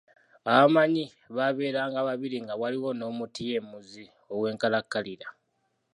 [0.51, 1.05] Abamanyi
[1.37, 5.27] babeerenga babiri nga waliwo n’omutyemuzi ow’enkalakkalira.